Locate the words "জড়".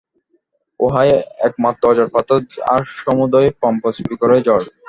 4.47-4.65